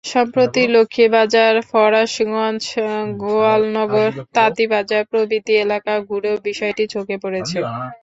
[0.05, 2.63] সম্প্রতি লক্ষ্মীবাজার, ফরাশগঞ্জ,
[3.21, 7.57] গোয়ালনগর, তাঁতীবাজার প্রভৃতি এলাকা ঘুরেও বিষয়টি চোখে পড়েছে।